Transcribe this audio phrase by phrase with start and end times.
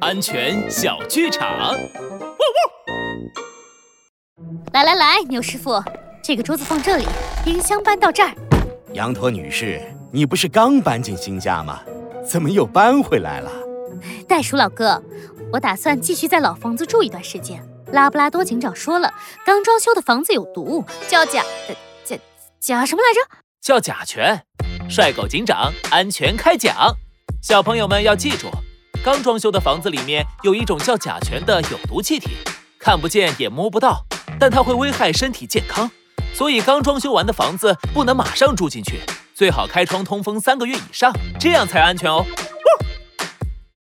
[0.00, 1.74] 安全小剧场。
[4.72, 5.82] 来来来，牛师傅，
[6.22, 7.06] 这个桌子放这里，
[7.44, 8.34] 冰箱搬到这儿。
[8.92, 9.80] 羊驼女士，
[10.12, 11.80] 你不是刚搬进新家吗？
[12.26, 13.50] 怎么又搬回来了？
[14.28, 15.02] 袋鼠老哥，
[15.52, 17.62] 我打算继续在老房子住一段时间。
[17.92, 19.12] 拉布拉多警长说了，
[19.46, 21.42] 刚装修的房子有毒，叫甲
[22.04, 22.16] 甲
[22.60, 23.20] 甲什么来着？
[23.62, 24.42] 叫甲醛。
[24.90, 26.94] 帅狗警长安全开讲，
[27.42, 28.48] 小朋友们要记住，
[29.10, 32.36] 刚装修的房子里面有一种叫甲醛的有毒气体，
[32.78, 34.04] 看不见也摸不到，
[34.38, 35.90] 但它会危害身体健康，
[36.34, 39.00] 所以刚装修完的房子不能马上住进去，
[39.34, 42.22] 最好开窗通风三个月以上，这样才安全哦。